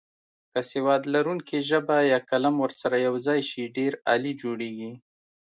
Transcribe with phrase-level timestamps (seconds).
[0.51, 4.91] که سواد لرونکې ژبه یا قلم ورسره یوځای شي ډېر عالي جوړیږي.